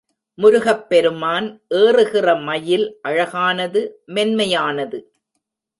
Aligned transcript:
முருகப் 0.37 0.85
பெருமான் 0.89 1.47
ஏறுகின்ற 1.75 2.35
மயில் 2.41 2.87
அழகானது 3.01 3.83
மென்மையானது. 4.13 4.99